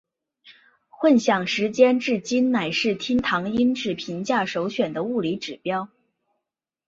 [0.89, 5.89] 混响时间至今仍是厅堂音质评价首选的物理指标。